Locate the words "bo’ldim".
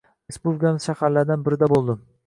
1.77-2.05